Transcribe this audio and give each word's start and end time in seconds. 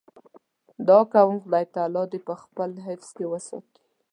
دعا 0.87 1.03
کوم 1.13 1.35
خدای 1.43 1.65
تعالی 1.75 2.03
دې 2.11 2.19
په 2.27 2.33
خپل 2.41 2.71
حفظ 2.87 3.09
کې 3.17 3.25
وساتي. 3.31 3.81